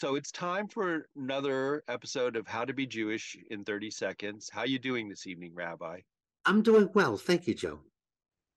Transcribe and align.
So 0.00 0.14
it's 0.14 0.32
time 0.32 0.66
for 0.66 1.08
another 1.14 1.84
episode 1.86 2.34
of 2.34 2.46
How 2.46 2.64
to 2.64 2.72
Be 2.72 2.86
Jewish 2.86 3.36
in 3.50 3.64
30 3.64 3.90
Seconds. 3.90 4.48
How 4.50 4.64
you 4.64 4.78
doing 4.78 5.10
this 5.10 5.26
evening, 5.26 5.52
Rabbi? 5.54 6.00
I'm 6.46 6.62
doing 6.62 6.88
well. 6.94 7.18
Thank 7.18 7.46
you, 7.46 7.52
Joe. 7.52 7.80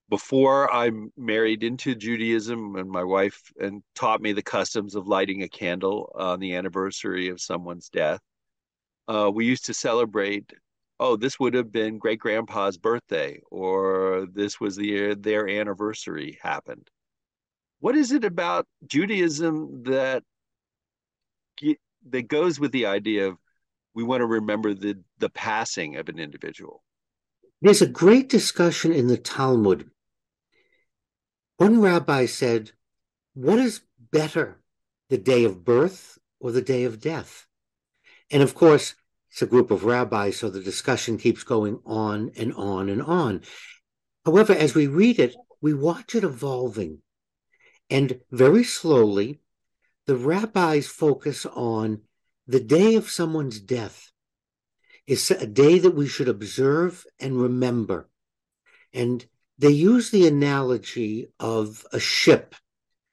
Before 0.07 0.73
I 0.73 0.89
married 1.17 1.65
into 1.65 1.95
Judaism 1.95 2.77
and 2.77 2.89
my 2.89 3.03
wife 3.03 3.51
and 3.59 3.83
taught 3.93 4.21
me 4.21 4.31
the 4.31 4.41
customs 4.41 4.95
of 4.95 5.09
lighting 5.09 5.43
a 5.43 5.49
candle 5.49 6.13
on 6.15 6.39
the 6.39 6.55
anniversary 6.55 7.27
of 7.27 7.41
someone's 7.41 7.89
death, 7.89 8.21
uh, 9.09 9.29
we 9.29 9.45
used 9.45 9.65
to 9.65 9.73
celebrate, 9.73 10.53
oh, 11.01 11.17
this 11.17 11.41
would 11.41 11.55
have 11.55 11.73
been 11.73 11.97
great 11.97 12.19
grandpa's 12.19 12.77
birthday, 12.77 13.41
or 13.51 14.27
this 14.31 14.61
was 14.61 14.77
the 14.77 14.87
year 14.87 15.13
their 15.13 15.49
anniversary 15.49 16.39
happened. 16.41 16.89
What 17.81 17.97
is 17.97 18.13
it 18.13 18.23
about 18.23 18.65
Judaism 18.87 19.83
that 19.83 20.23
that 22.09 22.27
goes 22.27 22.59
with 22.59 22.71
the 22.71 22.85
idea 22.85 23.27
of 23.27 23.37
we 23.93 24.03
want 24.03 24.21
to 24.21 24.25
remember 24.25 24.73
the 24.73 25.01
the 25.19 25.29
passing 25.29 25.95
of 25.97 26.09
an 26.09 26.19
individual. 26.19 26.83
There's 27.61 27.81
a 27.81 27.87
great 27.87 28.27
discussion 28.27 28.91
in 28.91 29.07
the 29.07 29.17
Talmud. 29.17 29.89
One 31.57 31.79
rabbi 31.79 32.25
said, 32.25 32.71
What 33.33 33.59
is 33.59 33.81
better, 34.11 34.59
the 35.09 35.17
day 35.17 35.45
of 35.45 35.63
birth 35.63 36.17
or 36.39 36.51
the 36.51 36.61
day 36.61 36.83
of 36.83 36.99
death? 36.99 37.47
And 38.29 38.43
of 38.43 38.53
course, 38.55 38.95
it's 39.31 39.41
a 39.41 39.47
group 39.47 39.71
of 39.71 39.85
rabbis, 39.85 40.37
so 40.37 40.49
the 40.49 40.59
discussion 40.59 41.17
keeps 41.17 41.43
going 41.43 41.79
on 41.85 42.31
and 42.35 42.53
on 42.53 42.89
and 42.89 43.01
on. 43.01 43.41
However, 44.25 44.53
as 44.53 44.75
we 44.75 44.87
read 44.87 45.19
it, 45.19 45.35
we 45.61 45.73
watch 45.73 46.15
it 46.15 46.23
evolving. 46.23 46.99
And 47.89 48.19
very 48.31 48.63
slowly, 48.63 49.39
the 50.05 50.15
rabbis 50.15 50.87
focus 50.87 51.45
on 51.45 52.01
the 52.47 52.59
day 52.59 52.95
of 52.95 53.09
someone's 53.09 53.59
death 53.59 54.11
is 55.07 55.31
a 55.31 55.47
day 55.47 55.79
that 55.79 55.95
we 55.95 56.07
should 56.07 56.27
observe 56.27 57.05
and 57.19 57.41
remember. 57.41 58.09
And 58.93 59.25
they 59.57 59.69
use 59.69 60.09
the 60.09 60.27
analogy 60.27 61.31
of 61.39 61.85
a 61.91 61.99
ship. 61.99 62.55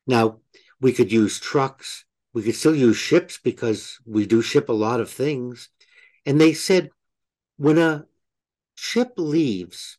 Now, 0.07 0.39
we 0.81 0.93
could 0.93 1.13
use 1.13 1.39
trucks, 1.39 2.05
we 2.33 2.43
could 2.43 2.55
still 2.55 2.75
use 2.75 2.97
ships 2.97 3.39
because 3.43 3.99
we 4.07 4.27
do 4.27 4.41
ship 4.41 4.69
a 4.69 4.73
lot 4.73 5.01
of 5.01 5.11
things. 5.11 5.69
And 6.25 6.41
they 6.41 6.53
said, 6.53 6.91
when 7.57 7.79
a 7.79 8.07
ship 8.75 9.13
leaves, 9.17 9.99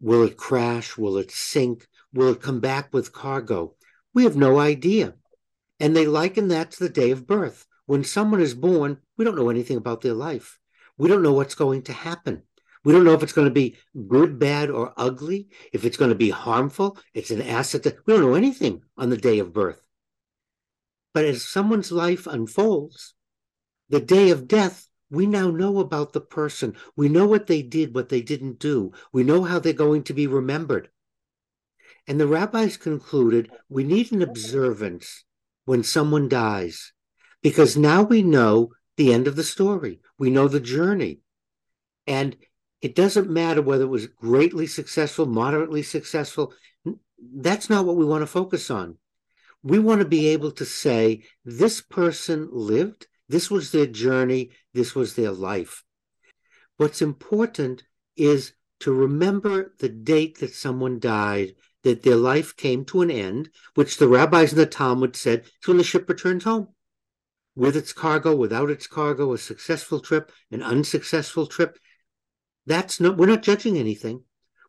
will 0.00 0.24
it 0.24 0.36
crash? 0.36 0.96
Will 0.96 1.16
it 1.18 1.30
sink? 1.30 1.86
Will 2.12 2.32
it 2.32 2.42
come 2.42 2.60
back 2.60 2.92
with 2.92 3.12
cargo? 3.12 3.74
We 4.14 4.24
have 4.24 4.36
no 4.36 4.58
idea. 4.58 5.14
And 5.82 5.96
they 5.96 6.06
liken 6.06 6.46
that 6.48 6.70
to 6.70 6.78
the 6.78 6.88
day 6.88 7.10
of 7.10 7.26
birth. 7.26 7.66
When 7.86 8.04
someone 8.04 8.40
is 8.40 8.54
born, 8.54 8.98
we 9.16 9.24
don't 9.24 9.34
know 9.34 9.50
anything 9.50 9.76
about 9.76 10.00
their 10.00 10.14
life. 10.14 10.60
We 10.96 11.08
don't 11.08 11.24
know 11.24 11.32
what's 11.32 11.56
going 11.56 11.82
to 11.82 11.92
happen. 11.92 12.44
We 12.84 12.92
don't 12.92 13.02
know 13.02 13.14
if 13.14 13.22
it's 13.24 13.32
going 13.32 13.48
to 13.48 13.52
be 13.52 13.76
good, 14.06 14.38
bad, 14.38 14.70
or 14.70 14.94
ugly, 14.96 15.48
if 15.72 15.84
it's 15.84 15.96
going 15.96 16.10
to 16.10 16.14
be 16.16 16.30
harmful, 16.30 16.98
it's 17.14 17.32
an 17.32 17.42
asset 17.42 17.82
that 17.82 18.06
we 18.06 18.14
don't 18.14 18.22
know 18.22 18.34
anything 18.34 18.82
on 18.96 19.10
the 19.10 19.16
day 19.16 19.40
of 19.40 19.52
birth. 19.52 19.82
But 21.12 21.24
as 21.24 21.44
someone's 21.44 21.90
life 21.90 22.28
unfolds, 22.28 23.14
the 23.88 24.00
day 24.00 24.30
of 24.30 24.46
death, 24.46 24.88
we 25.10 25.26
now 25.26 25.50
know 25.50 25.80
about 25.80 26.12
the 26.12 26.20
person. 26.20 26.76
We 26.94 27.08
know 27.08 27.26
what 27.26 27.48
they 27.48 27.60
did, 27.60 27.92
what 27.92 28.08
they 28.08 28.22
didn't 28.22 28.60
do. 28.60 28.92
We 29.12 29.24
know 29.24 29.42
how 29.42 29.58
they're 29.58 29.72
going 29.72 30.04
to 30.04 30.14
be 30.14 30.28
remembered. 30.28 30.90
And 32.06 32.20
the 32.20 32.28
rabbis 32.28 32.76
concluded 32.76 33.50
we 33.68 33.82
need 33.82 34.12
an 34.12 34.22
observance 34.22 35.24
when 35.64 35.82
someone 35.82 36.28
dies, 36.28 36.92
because 37.42 37.76
now 37.76 38.02
we 38.02 38.22
know 38.22 38.72
the 38.96 39.12
end 39.12 39.26
of 39.26 39.36
the 39.36 39.44
story. 39.44 40.00
We 40.18 40.30
know 40.30 40.48
the 40.48 40.60
journey. 40.60 41.20
And 42.06 42.36
it 42.80 42.94
doesn't 42.94 43.30
matter 43.30 43.62
whether 43.62 43.84
it 43.84 43.88
was 43.88 44.06
greatly 44.06 44.66
successful, 44.66 45.26
moderately 45.26 45.82
successful. 45.82 46.52
That's 47.34 47.70
not 47.70 47.84
what 47.86 47.96
we 47.96 48.04
want 48.04 48.22
to 48.22 48.26
focus 48.26 48.70
on. 48.70 48.98
We 49.62 49.78
want 49.78 50.00
to 50.00 50.08
be 50.08 50.28
able 50.28 50.50
to 50.52 50.64
say, 50.64 51.22
this 51.44 51.80
person 51.80 52.48
lived, 52.50 53.06
this 53.28 53.50
was 53.50 53.70
their 53.70 53.86
journey, 53.86 54.50
this 54.74 54.94
was 54.94 55.14
their 55.14 55.30
life. 55.30 55.84
What's 56.76 57.00
important 57.00 57.84
is 58.16 58.54
to 58.80 58.92
remember 58.92 59.74
the 59.78 59.88
date 59.88 60.40
that 60.40 60.54
someone 60.54 60.98
died 60.98 61.54
that 61.82 62.02
their 62.02 62.16
life 62.16 62.56
came 62.56 62.84
to 62.86 63.02
an 63.02 63.10
end, 63.10 63.50
which 63.74 63.96
the 63.96 64.08
rabbis 64.08 64.52
in 64.52 64.58
the 64.58 64.66
Talmud 64.66 65.16
said 65.16 65.40
is 65.40 65.68
when 65.68 65.76
the 65.76 65.84
ship 65.84 66.08
returns 66.08 66.44
home. 66.44 66.68
With 67.54 67.76
its 67.76 67.92
cargo, 67.92 68.34
without 68.34 68.70
its 68.70 68.86
cargo, 68.86 69.32
a 69.32 69.38
successful 69.38 70.00
trip, 70.00 70.32
an 70.50 70.62
unsuccessful 70.62 71.46
trip. 71.46 71.78
That's 72.66 73.00
not, 73.00 73.16
we're 73.16 73.26
not 73.26 73.42
judging 73.42 73.76
anything. 73.76 74.24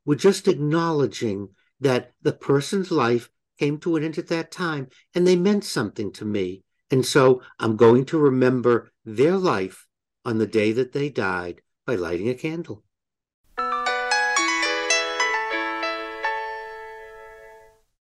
We're 0.05 0.15
just 0.15 0.47
acknowledging 0.47 1.49
that 1.79 2.11
the 2.21 2.33
person's 2.33 2.91
life 2.91 3.29
came 3.59 3.77
to 3.79 3.95
an 3.95 4.03
end 4.03 4.17
at 4.17 4.27
that 4.27 4.51
time 4.51 4.87
and 5.13 5.25
they 5.25 5.35
meant 5.35 5.63
something 5.63 6.11
to 6.13 6.25
me. 6.25 6.63
And 6.91 7.05
so 7.05 7.41
I'm 7.59 7.75
going 7.75 8.05
to 8.05 8.17
remember 8.17 8.91
their 9.05 9.37
life 9.37 9.85
on 10.25 10.37
the 10.37 10.47
day 10.47 10.71
that 10.73 10.91
they 10.93 11.09
died 11.09 11.61
by 11.85 11.95
lighting 11.95 12.29
a 12.29 12.33
candle. 12.33 12.83